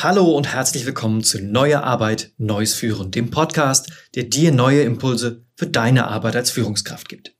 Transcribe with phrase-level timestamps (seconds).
[0.00, 5.44] Hallo und herzlich willkommen zu Neue Arbeit, Neues Führen, dem Podcast, der dir neue Impulse
[5.56, 7.34] für deine Arbeit als Führungskraft gibt.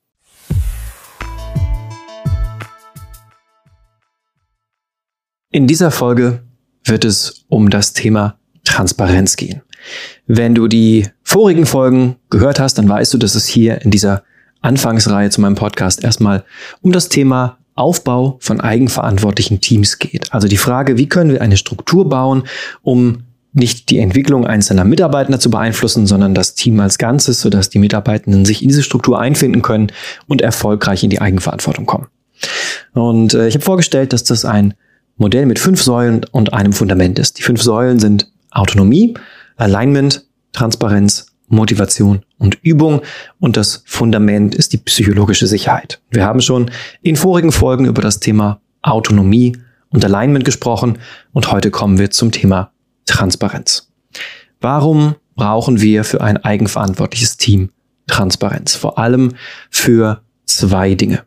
[5.51, 6.43] In dieser Folge
[6.83, 9.61] wird es um das Thema Transparenz gehen.
[10.27, 14.25] Wenn du die vorigen Folgen gehört hast, dann weißt du, dass es hier in dieser
[14.59, 16.43] Anfangsreihe zu meinem Podcast erstmal
[16.81, 20.33] um das Thema Aufbau von eigenverantwortlichen Teams geht.
[20.33, 22.43] Also die Frage, wie können wir eine Struktur bauen,
[22.81, 23.23] um
[23.53, 28.45] nicht die Entwicklung einzelner Mitarbeiter zu beeinflussen, sondern das Team als Ganzes, sodass die Mitarbeitenden
[28.45, 29.91] sich in diese Struktur einfinden können
[30.27, 32.07] und erfolgreich in die Eigenverantwortung kommen.
[32.93, 34.75] Und äh, ich habe vorgestellt, dass das ein
[35.17, 37.39] Modell mit fünf Säulen und einem Fundament ist.
[37.39, 39.15] Die fünf Säulen sind Autonomie,
[39.57, 43.01] Alignment, Transparenz, Motivation und Übung
[43.39, 46.01] und das Fundament ist die psychologische Sicherheit.
[46.09, 49.57] Wir haben schon in vorigen Folgen über das Thema Autonomie
[49.89, 50.99] und Alignment gesprochen
[51.33, 52.71] und heute kommen wir zum Thema
[53.05, 53.91] Transparenz.
[54.61, 57.71] Warum brauchen wir für ein eigenverantwortliches Team
[58.07, 58.75] Transparenz?
[58.75, 59.33] Vor allem
[59.69, 61.23] für zwei Dinge.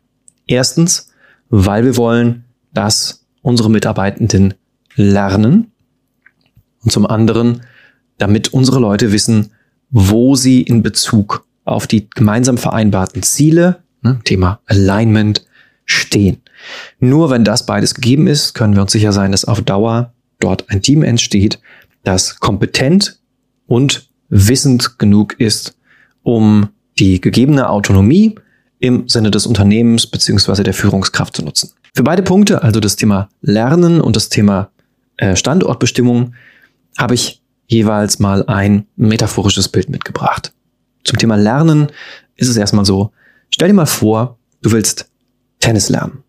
[0.47, 1.11] Erstens,
[1.49, 4.53] weil wir wollen, dass unsere Mitarbeitenden
[4.95, 5.71] lernen
[6.83, 7.63] und zum anderen,
[8.17, 9.51] damit unsere Leute wissen,
[9.93, 15.45] wo sie in Bezug auf die gemeinsam vereinbarten Ziele, ne, Thema Alignment,
[15.85, 16.41] stehen.
[16.99, 20.69] Nur wenn das beides gegeben ist, können wir uns sicher sein, dass auf Dauer dort
[20.69, 21.59] ein Team entsteht,
[22.03, 23.19] das kompetent
[23.67, 25.77] und wissend genug ist,
[26.23, 26.69] um
[26.99, 28.35] die gegebene Autonomie
[28.79, 31.71] im Sinne des Unternehmens beziehungsweise der Führungskraft zu nutzen.
[31.93, 34.69] Für beide Punkte, also das Thema Lernen und das Thema
[35.17, 36.33] äh, Standortbestimmung,
[36.97, 37.42] habe ich
[37.73, 40.53] jeweils mal ein metaphorisches Bild mitgebracht.
[41.03, 41.87] Zum Thema Lernen
[42.35, 43.11] ist es erstmal so,
[43.49, 45.09] stell dir mal vor, du willst
[45.59, 46.23] Tennis lernen.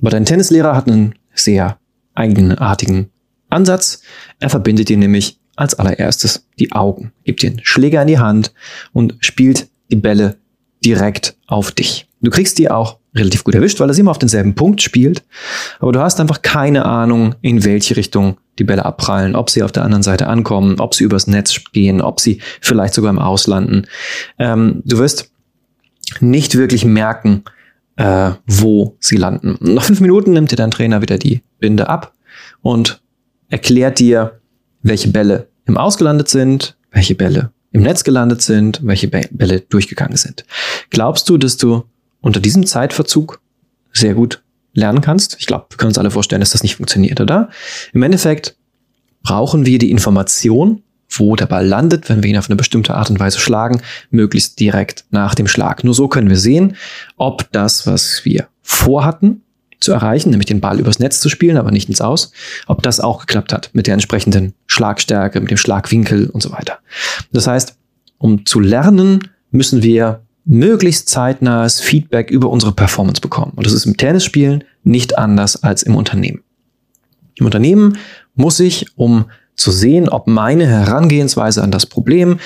[0.00, 1.78] Aber dein Tennislehrer hat einen sehr
[2.14, 3.10] eigenartigen
[3.50, 4.02] Ansatz.
[4.40, 8.52] Er verbindet dir nämlich als allererstes die Augen, gibt dir einen Schläger in die Hand
[8.92, 10.36] und spielt die Bälle
[10.84, 12.08] direkt auf dich.
[12.20, 15.22] Du kriegst die auch relativ gut erwischt, weil er sie immer auf denselben Punkt spielt.
[15.80, 19.72] Aber du hast einfach keine Ahnung, in welche Richtung die Bälle abprallen, ob sie auf
[19.72, 23.86] der anderen Seite ankommen, ob sie übers Netz gehen, ob sie vielleicht sogar im Auslanden.
[24.38, 25.30] Ähm, du wirst
[26.20, 27.44] nicht wirklich merken,
[27.96, 29.56] äh, wo sie landen.
[29.60, 32.14] Nach fünf Minuten nimmt dir dein Trainer wieder die Binde ab
[32.60, 33.00] und
[33.48, 34.40] erklärt dir,
[34.82, 40.44] welche Bälle im Ausgelandet sind, welche Bälle im Netz gelandet sind, welche Bälle durchgegangen sind.
[40.90, 41.84] Glaubst du, dass du
[42.20, 43.40] unter diesem Zeitverzug
[43.92, 44.42] sehr gut
[44.74, 45.36] lernen kannst.
[45.38, 47.50] Ich glaube, wir können uns alle vorstellen, dass das nicht funktioniert, oder?
[47.92, 48.56] Im Endeffekt
[49.22, 53.10] brauchen wir die Information, wo der Ball landet, wenn wir ihn auf eine bestimmte Art
[53.10, 55.84] und Weise schlagen, möglichst direkt nach dem Schlag.
[55.84, 56.76] Nur so können wir sehen,
[57.16, 59.42] ob das, was wir vorhatten
[59.78, 62.32] zu erreichen, nämlich den Ball übers Netz zu spielen, aber nicht ins Aus,
[62.66, 66.78] ob das auch geklappt hat mit der entsprechenden Schlagstärke, mit dem Schlagwinkel und so weiter.
[67.32, 67.76] Das heißt,
[68.18, 73.52] um zu lernen, müssen wir möglichst zeitnahes Feedback über unsere Performance bekommen.
[73.56, 76.42] Und das ist im Tennisspielen nicht anders als im Unternehmen.
[77.36, 77.98] Im Unternehmen
[78.34, 82.38] muss ich, um zu sehen, ob meine Herangehensweise an das Problem,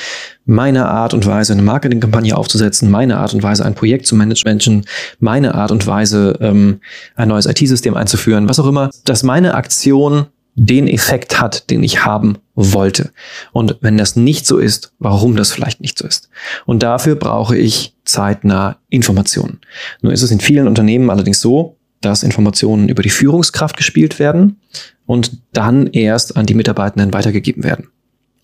[0.45, 4.85] meine Art und Weise, eine Marketingkampagne aufzusetzen, meine Art und Weise, ein Projekt zu managen,
[5.21, 6.81] meine Art und Weise, ähm,
[7.15, 10.27] ein neues IT-System einzuführen, was auch immer, dass meine Aktion
[10.57, 13.13] den Effekt hat, den ich haben wollte.
[13.53, 16.31] Und wenn das nicht so ist, warum das vielleicht nicht so ist.
[16.65, 19.61] Und dafür brauche ich zeitnah Informationen.
[20.01, 24.61] Nur ist es in vielen Unternehmen allerdings so, dass Informationen über die Führungskraft gespielt werden
[25.05, 27.89] und dann erst an die Mitarbeitenden weitergegeben werden.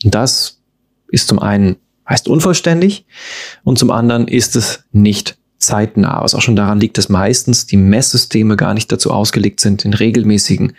[0.05, 0.61] Und das
[1.09, 1.77] ist zum einen
[2.09, 3.07] heißt unvollständig
[3.65, 7.77] und zum anderen ist es nicht zeitnah, was auch schon daran liegt, dass meistens die
[7.77, 10.73] Messsysteme gar nicht dazu ausgelegt sind, in regelmäßigen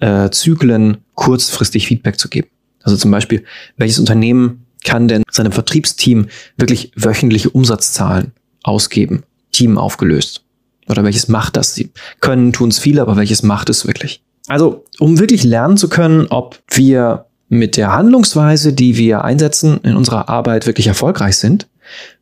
[0.00, 2.48] äh, Zyklen kurzfristig Feedback zu geben.
[2.82, 3.44] Also zum Beispiel,
[3.76, 9.22] welches Unternehmen kann denn seinem Vertriebsteam wirklich wöchentliche Umsatzzahlen ausgeben,
[9.52, 10.44] Team aufgelöst?
[10.88, 11.74] Oder welches macht das?
[11.74, 11.90] Sie
[12.20, 14.22] können, tun es viele, aber welches macht es wirklich?
[14.48, 19.96] Also, um wirklich lernen zu können, ob wir mit der Handlungsweise, die wir einsetzen in
[19.96, 21.68] unserer Arbeit wirklich erfolgreich sind,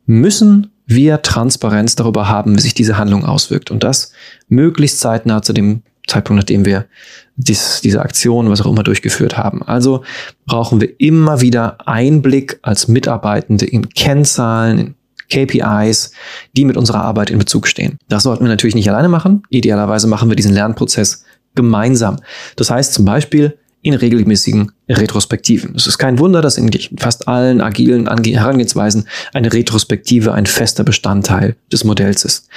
[0.05, 3.71] müssen wir Transparenz darüber haben, wie sich diese Handlung auswirkt.
[3.71, 4.11] Und das
[4.47, 6.85] möglichst zeitnah zu dem Zeitpunkt, nachdem wir
[7.35, 9.63] dies, diese Aktion, was auch immer durchgeführt haben.
[9.63, 10.03] Also
[10.45, 14.95] brauchen wir immer wieder Einblick als Mitarbeitende in Kennzahlen, in
[15.29, 16.11] KPIs,
[16.55, 17.97] die mit unserer Arbeit in Bezug stehen.
[18.09, 19.43] Das sollten wir natürlich nicht alleine machen.
[19.49, 21.23] Idealerweise machen wir diesen Lernprozess
[21.55, 22.17] gemeinsam.
[22.55, 25.75] Das heißt zum Beispiel in regelmäßigen Retrospektiven.
[25.75, 31.55] Es ist kein Wunder, dass in fast allen agilen Herangehensweisen eine Retrospektive ein fester Bestandteil
[31.71, 32.47] des Modells ist.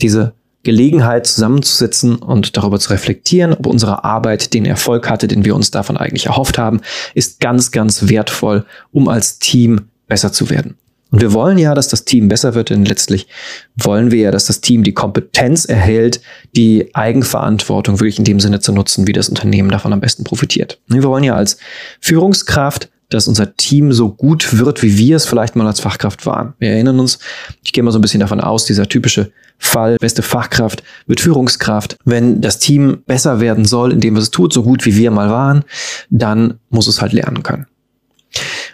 [0.00, 5.54] Diese Gelegenheit zusammenzusitzen und darüber zu reflektieren, ob unsere Arbeit den Erfolg hatte, den wir
[5.54, 6.80] uns davon eigentlich erhofft haben,
[7.14, 10.76] ist ganz, ganz wertvoll, um als Team besser zu werden.
[11.16, 13.26] Und wir wollen ja, dass das Team besser wird, denn letztlich
[13.74, 16.20] wollen wir ja, dass das Team die Kompetenz erhält,
[16.54, 20.78] die Eigenverantwortung wirklich in dem Sinne zu nutzen, wie das Unternehmen davon am besten profitiert.
[20.88, 21.56] Wir wollen ja als
[22.02, 26.54] Führungskraft dass unser Team so gut wird, wie wir es vielleicht mal als Fachkraft waren.
[26.58, 27.20] Wir erinnern uns,
[27.64, 31.98] ich gehe mal so ein bisschen davon aus, dieser typische Fall, beste Fachkraft wird Führungskraft.
[32.04, 35.30] Wenn das Team besser werden soll, indem es es tut, so gut wie wir mal
[35.30, 35.64] waren,
[36.10, 37.66] dann muss es halt lernen können.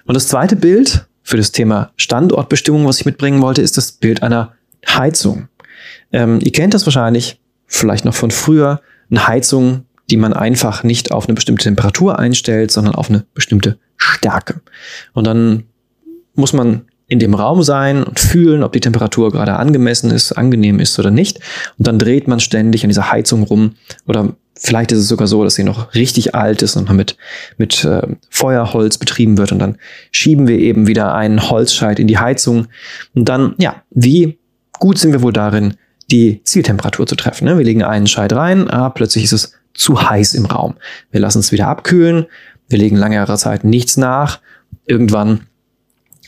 [0.06, 4.22] Und das zweite Bild für das Thema Standortbestimmung, was ich mitbringen wollte, ist das Bild
[4.22, 4.52] einer
[4.86, 5.48] Heizung.
[6.12, 11.10] Ähm, ihr kennt das wahrscheinlich, vielleicht noch von früher, eine Heizung, die man einfach nicht
[11.10, 14.60] auf eine bestimmte Temperatur einstellt, sondern auf eine bestimmte Stärke.
[15.14, 15.62] Und dann
[16.34, 20.80] muss man in dem Raum sein und fühlen, ob die Temperatur gerade angemessen ist, angenehm
[20.80, 21.38] ist oder nicht.
[21.78, 23.76] Und dann dreht man ständig an dieser Heizung rum.
[24.06, 27.16] Oder vielleicht ist es sogar so, dass sie noch richtig alt ist und mit,
[27.56, 29.52] mit äh, Feuerholz betrieben wird.
[29.52, 29.76] Und dann
[30.10, 32.66] schieben wir eben wieder einen Holzscheit in die Heizung.
[33.14, 34.38] Und dann, ja, wie
[34.78, 35.74] gut sind wir wohl darin,
[36.10, 37.46] die Zieltemperatur zu treffen.
[37.46, 37.56] Ne?
[37.56, 40.74] Wir legen einen Scheit rein, ah, plötzlich ist es zu heiß im Raum.
[41.10, 42.26] Wir lassen es wieder abkühlen,
[42.68, 44.40] wir legen längere Zeit nichts nach.
[44.86, 45.42] Irgendwann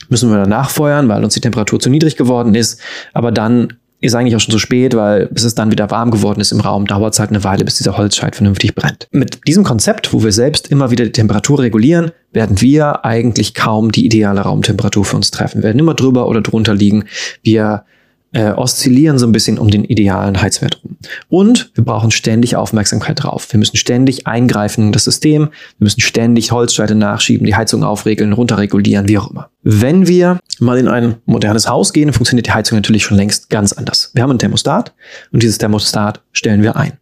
[0.09, 2.79] müssen wir dann nachfeuern, weil uns die Temperatur zu niedrig geworden ist.
[3.13, 6.41] Aber dann ist eigentlich auch schon zu spät, weil bis es dann wieder warm geworden
[6.41, 9.07] ist im Raum, dauert es halt eine Weile, bis dieser Holzscheit vernünftig brennt.
[9.11, 13.91] Mit diesem Konzept, wo wir selbst immer wieder die Temperatur regulieren, werden wir eigentlich kaum
[13.91, 15.59] die ideale Raumtemperatur für uns treffen.
[15.59, 17.05] Wir werden immer drüber oder drunter liegen.
[17.41, 17.85] Wir
[18.35, 20.97] äh, oszillieren so ein bisschen um den idealen Heizwert rum.
[21.29, 23.47] Und wir brauchen ständig Aufmerksamkeit drauf.
[23.51, 25.43] Wir müssen ständig eingreifen in das System.
[25.77, 29.49] Wir müssen ständig Holzscheite nachschieben, die Heizung aufregeln, runterregulieren, wie auch immer.
[29.63, 33.71] Wenn wir mal in ein modernes Haus gehen, funktioniert die Heizung natürlich schon längst ganz
[33.71, 34.11] anders.
[34.13, 34.93] Wir haben ein Thermostat
[35.31, 36.93] und dieses Thermostat stellen wir ein.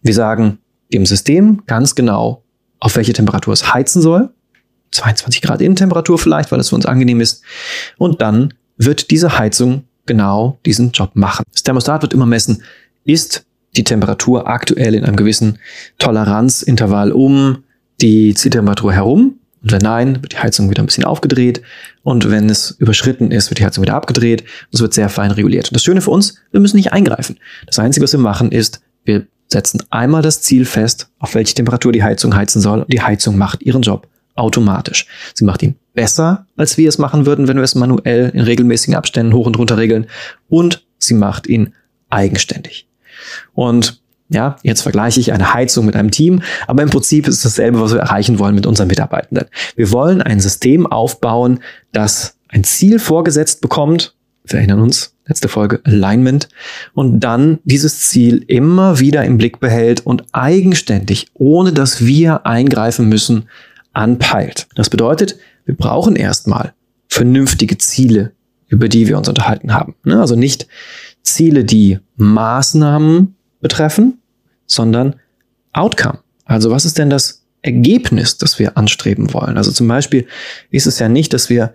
[0.00, 0.56] Wir sagen
[0.94, 2.44] dem System ganz genau,
[2.80, 4.30] auf welche Temperatur es heizen soll.
[4.92, 7.42] 22 Grad Innentemperatur vielleicht, weil es für uns angenehm ist.
[7.98, 11.44] Und dann wird diese Heizung genau diesen Job machen.
[11.52, 12.62] Das Thermostat wird immer messen,
[13.04, 13.44] ist
[13.76, 15.58] die Temperatur aktuell in einem gewissen
[15.98, 17.64] Toleranzintervall um
[18.00, 19.38] die Zieltemperatur herum.
[19.62, 21.62] Und wenn nein, wird die Heizung wieder ein bisschen aufgedreht.
[22.02, 24.44] Und wenn es überschritten ist, wird die Heizung wieder abgedreht.
[24.72, 25.68] Es wird sehr fein reguliert.
[25.68, 27.38] Und das Schöne für uns, wir müssen nicht eingreifen.
[27.66, 31.92] Das Einzige, was wir machen, ist, wir setzen einmal das Ziel fest, auf welche Temperatur
[31.92, 32.82] die Heizung heizen soll.
[32.82, 34.06] Und die Heizung macht ihren Job
[34.38, 35.06] automatisch.
[35.34, 38.94] Sie macht ihn besser, als wir es machen würden, wenn wir es manuell in regelmäßigen
[38.94, 40.06] Abständen hoch und runter regeln.
[40.48, 41.74] Und sie macht ihn
[42.08, 42.88] eigenständig.
[43.52, 44.00] Und
[44.30, 47.80] ja, jetzt vergleiche ich eine Heizung mit einem Team, aber im Prinzip ist es dasselbe,
[47.80, 49.46] was wir erreichen wollen mit unseren Mitarbeitenden.
[49.74, 51.60] Wir wollen ein System aufbauen,
[51.92, 54.14] das ein Ziel vorgesetzt bekommt.
[54.44, 56.48] Wir erinnern uns, letzte Folge Alignment.
[56.94, 63.08] Und dann dieses Ziel immer wieder im Blick behält und eigenständig, ohne dass wir eingreifen
[63.08, 63.48] müssen,
[63.98, 64.68] anpeilt.
[64.74, 66.72] Das bedeutet, wir brauchen erstmal
[67.08, 68.32] vernünftige Ziele,
[68.68, 69.96] über die wir uns unterhalten haben.
[70.04, 70.20] Ne?
[70.20, 70.68] Also nicht
[71.22, 74.18] Ziele, die Maßnahmen betreffen,
[74.66, 75.16] sondern
[75.72, 76.20] Outcome.
[76.44, 79.56] Also was ist denn das Ergebnis, das wir anstreben wollen?
[79.56, 80.26] Also zum Beispiel
[80.70, 81.74] ist es ja nicht, dass wir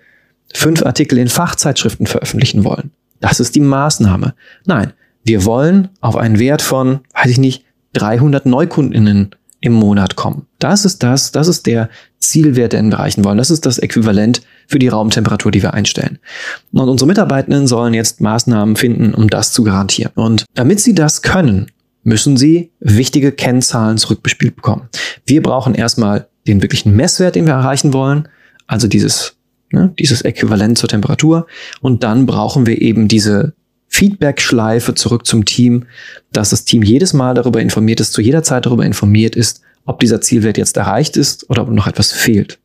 [0.53, 2.91] fünf Artikel in Fachzeitschriften veröffentlichen wollen.
[3.19, 4.33] Das ist die Maßnahme.
[4.65, 4.93] Nein,
[5.23, 10.45] wir wollen auf einen Wert von, weiß ich nicht, 300 Neukundinnen im Monat kommen.
[10.59, 11.89] Das ist das, das ist der
[12.19, 13.37] Zielwert, den wir erreichen wollen.
[13.37, 16.19] Das ist das Äquivalent für die Raumtemperatur, die wir einstellen.
[16.73, 20.11] Und unsere Mitarbeitenden sollen jetzt Maßnahmen finden, um das zu garantieren.
[20.15, 21.67] Und damit sie das können,
[22.03, 24.89] müssen sie wichtige Kennzahlen zurückbespielt bekommen.
[25.25, 28.27] Wir brauchen erstmal den wirklichen Messwert, den wir erreichen wollen,
[28.67, 29.37] also dieses,
[29.71, 31.47] ne, dieses Äquivalent zur Temperatur.
[31.79, 33.53] Und dann brauchen wir eben diese
[33.93, 35.85] Feedback-Schleife zurück zum Team,
[36.31, 39.99] dass das Team jedes Mal darüber informiert ist, zu jeder Zeit darüber informiert ist, ob
[39.99, 42.57] dieser Zielwert jetzt erreicht ist oder ob noch etwas fehlt.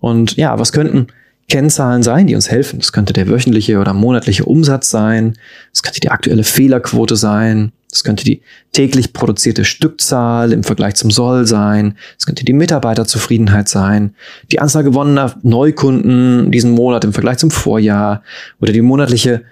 [0.00, 1.06] Und ja, was könnten
[1.48, 2.78] Kennzahlen sein, die uns helfen?
[2.78, 5.38] Das könnte der wöchentliche oder monatliche Umsatz sein,
[5.72, 8.42] es könnte die aktuelle Fehlerquote sein, es könnte die
[8.72, 14.14] täglich produzierte Stückzahl im Vergleich zum Soll sein, es könnte die Mitarbeiterzufriedenheit sein,
[14.52, 18.22] die Anzahl gewonnener Neukunden diesen Monat im Vergleich zum Vorjahr
[18.60, 19.42] oder die monatliche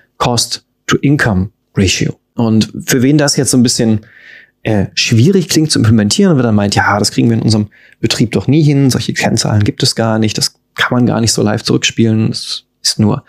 [0.87, 2.19] Cost-to-Income-Ratio.
[2.35, 4.01] Und für wen das jetzt so ein bisschen
[4.63, 7.69] äh, schwierig klingt zu implementieren wir dann meint, ja, das kriegen wir in unserem
[8.01, 11.33] Betrieb doch nie hin, solche Kennzahlen gibt es gar nicht, das kann man gar nicht
[11.33, 13.25] so live zurückspielen, es ist nur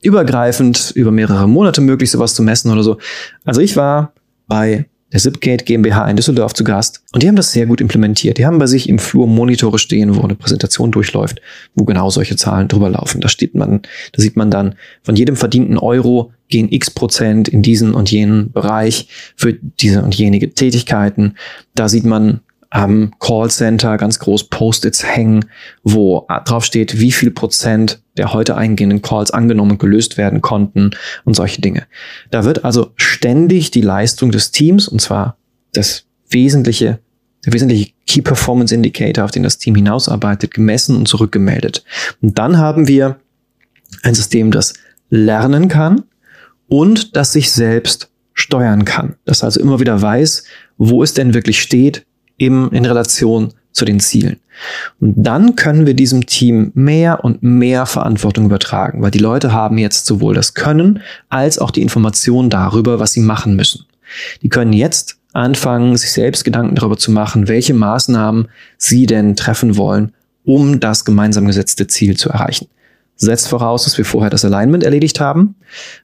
[0.00, 2.98] übergreifend über mehrere Monate möglich, sowas zu messen oder so.
[3.44, 4.12] Also ich war
[4.46, 8.38] bei der Zipgate GmbH in Düsseldorf zu Gast und die haben das sehr gut implementiert.
[8.38, 11.40] Die haben bei sich im Flur Monitore stehen, wo eine Präsentation durchläuft,
[11.74, 13.20] wo genau solche Zahlen drüber laufen.
[13.20, 17.62] Da steht man, da sieht man dann von jedem verdienten Euro gehen x Prozent in
[17.62, 21.34] diesen und jenen Bereich für diese und jenige Tätigkeiten.
[21.74, 25.46] Da sieht man am Callcenter ganz groß Post-its hängen,
[25.82, 30.90] wo drauf steht, wie viel Prozent der heute eingehenden Calls angenommen und gelöst werden konnten
[31.24, 31.86] und solche Dinge.
[32.30, 35.38] Da wird also ständig die Leistung des Teams, und zwar
[35.72, 36.98] das wesentliche,
[37.46, 41.84] der wesentliche Key Performance Indicator, auf den das Team hinausarbeitet, gemessen und zurückgemeldet.
[42.20, 43.18] Und dann haben wir
[44.02, 44.74] ein System, das
[45.08, 46.04] lernen kann
[46.66, 49.16] und das sich selbst steuern kann.
[49.24, 50.44] Das also immer wieder weiß,
[50.76, 52.04] wo es denn wirklich steht,
[52.38, 54.40] im, in Relation zu den Zielen.
[55.00, 59.78] Und dann können wir diesem Team mehr und mehr Verantwortung übertragen, weil die Leute haben
[59.78, 63.84] jetzt sowohl das Können als auch die Information darüber, was sie machen müssen.
[64.42, 69.76] Die können jetzt anfangen, sich selbst Gedanken darüber zu machen, welche Maßnahmen sie denn treffen
[69.76, 70.12] wollen,
[70.44, 72.66] um das gemeinsam gesetzte Ziel zu erreichen.
[73.16, 75.56] Setzt voraus, dass wir vorher das Alignment erledigt haben,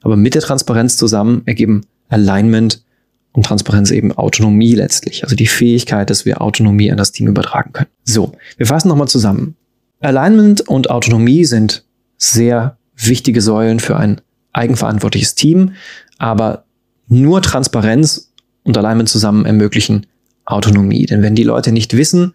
[0.03, 2.84] aber mit der Transparenz zusammen ergeben Alignment
[3.35, 7.73] und Transparenz eben Autonomie letztlich, also die Fähigkeit, dass wir Autonomie an das Team übertragen
[7.73, 7.91] können.
[8.05, 9.57] So, wir fassen nochmal zusammen.
[10.01, 11.85] Alignment und Autonomie sind
[12.17, 14.21] sehr wichtige Säulen für ein
[14.53, 15.73] eigenverantwortliches Team,
[16.19, 16.65] aber
[17.09, 20.07] nur Transparenz und Alignment zusammen ermöglichen
[20.45, 21.05] Autonomie.
[21.05, 22.35] Denn wenn die Leute nicht wissen,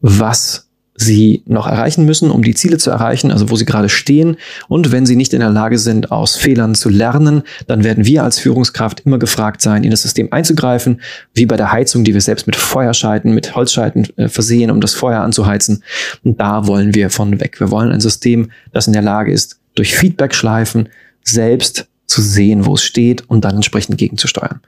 [0.00, 4.36] was sie noch erreichen müssen, um die Ziele zu erreichen, also wo sie gerade stehen.
[4.68, 8.22] Und wenn sie nicht in der Lage sind, aus Fehlern zu lernen, dann werden wir
[8.22, 11.00] als Führungskraft immer gefragt sein, in das System einzugreifen,
[11.34, 14.94] wie bei der Heizung, die wir selbst mit Feuerscheiten, mit Holzscheiten äh, versehen, um das
[14.94, 15.82] Feuer anzuheizen.
[16.22, 17.58] Und da wollen wir von weg.
[17.58, 20.88] Wir wollen ein System, das in der Lage ist, durch Feedback-Schleifen
[21.24, 24.60] selbst zu sehen, wo es steht und dann entsprechend gegenzusteuern.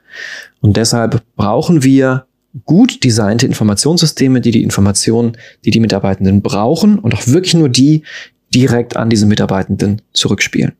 [0.59, 2.25] Und deshalb brauchen wir
[2.65, 8.03] gut designte Informationssysteme, die die Informationen, die die Mitarbeitenden brauchen und auch wirklich nur die
[8.53, 10.73] direkt an diese Mitarbeitenden zurückspielen.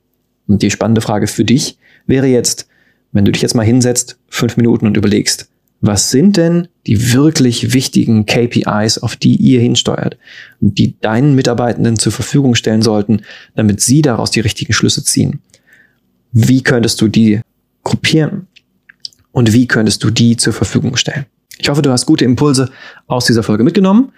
[0.47, 2.67] Und die spannende Frage für dich wäre jetzt,
[3.11, 7.73] wenn du dich jetzt mal hinsetzt, fünf Minuten und überlegst, was sind denn die wirklich
[7.73, 10.17] wichtigen KPIs, auf die ihr hinsteuert
[10.59, 13.21] und die deinen Mitarbeitenden zur Verfügung stellen sollten,
[13.55, 15.39] damit sie daraus die richtigen Schlüsse ziehen?
[16.31, 17.41] Wie könntest du die
[17.83, 18.47] gruppieren?
[19.31, 21.25] Und wie könntest du die zur Verfügung stellen?
[21.57, 22.69] Ich hoffe, du hast gute Impulse
[23.07, 24.11] aus dieser Folge mitgenommen.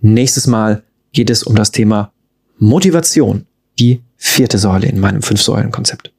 [0.00, 0.82] Nächstes Mal
[1.12, 2.12] geht es um das Thema
[2.58, 3.46] Motivation,
[3.78, 6.12] die vierte Säule in meinem Fünf-Säulen-Konzept.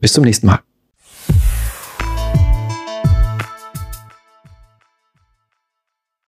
[0.00, 0.60] Bis zum nächsten Mal.